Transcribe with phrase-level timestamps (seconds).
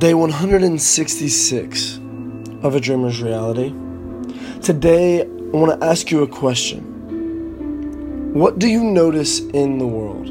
[0.00, 2.00] Day 166
[2.62, 3.74] of A Dreamer's Reality.
[4.62, 8.32] Today, I want to ask you a question.
[8.32, 10.30] What do you notice in the world?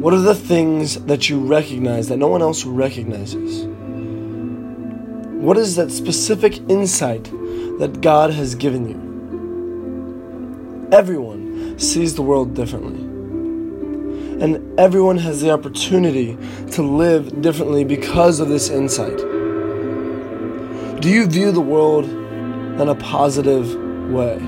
[0.00, 3.66] What are the things that you recognize that no one else recognizes?
[5.42, 7.24] What is that specific insight
[7.80, 9.00] that God has given you?
[10.92, 13.11] Everyone sees the world differently
[14.42, 16.36] and everyone has the opportunity
[16.72, 19.18] to live differently because of this insight.
[21.00, 23.72] Do you view the world in a positive
[24.10, 24.38] way?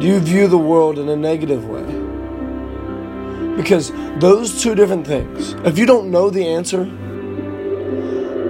[0.00, 1.84] Do you view the world in a negative way?
[3.54, 6.88] Because those two different things, if you don't know the answer,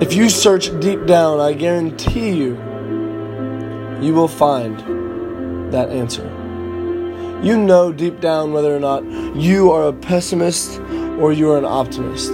[0.00, 2.54] if you search deep down, I guarantee you,
[4.00, 4.78] you will find
[5.72, 6.37] that answer
[7.42, 9.04] you know deep down whether or not
[9.36, 10.80] you are a pessimist
[11.20, 12.32] or you are an optimist.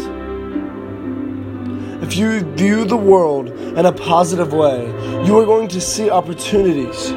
[2.03, 4.87] If you view the world in a positive way,
[5.27, 7.11] you are going to see opportunities.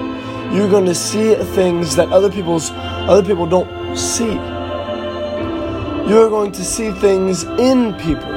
[0.54, 4.34] You're going to see things that other people's other people don't see.
[6.10, 8.32] You're going to see things in people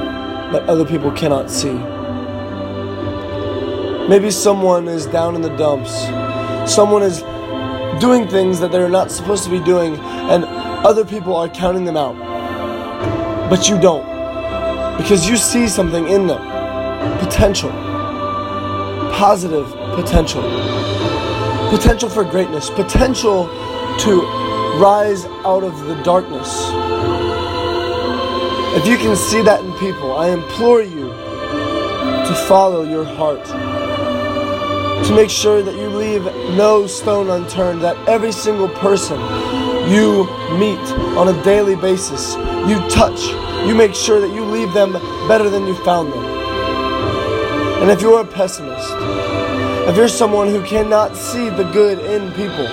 [0.51, 1.73] that other people cannot see.
[4.09, 5.93] Maybe someone is down in the dumps.
[6.69, 7.23] Someone is
[8.01, 10.43] doing things that they're not supposed to be doing, and
[10.83, 12.17] other people are counting them out.
[13.47, 14.05] But you don't.
[14.97, 16.41] Because you see something in them
[17.19, 17.69] potential,
[19.13, 20.41] positive potential,
[21.69, 23.47] potential for greatness, potential
[23.99, 24.21] to
[24.79, 26.49] rise out of the darkness.
[28.77, 33.45] If you can see that in people, I implore you to follow your heart
[35.05, 36.23] to make sure that you leave
[36.55, 39.19] no stone unturned, that every single person
[39.89, 40.25] you
[40.57, 40.79] meet
[41.17, 42.35] on a daily basis,
[42.69, 43.19] you touch,
[43.67, 44.93] you make sure that you leave them
[45.27, 46.23] better than you found them.
[47.81, 48.93] And if you're a pessimist,
[49.89, 52.67] if you're someone who cannot see the good in people,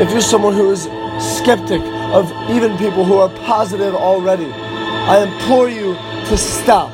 [0.00, 0.84] if you're someone who is
[1.36, 1.82] skeptic
[2.14, 5.94] of even people who are positive already, I implore you
[6.28, 6.90] to stop.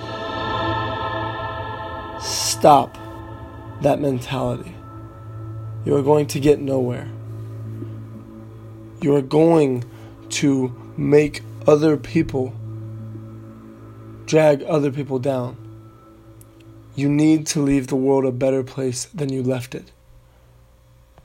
[2.20, 3.05] Stop
[3.82, 4.74] that mentality.
[5.84, 7.08] You are going to get nowhere.
[9.00, 9.84] You are going
[10.30, 12.54] to make other people
[14.26, 15.56] drag other people down.
[16.94, 19.92] You need to leave the world a better place than you left it.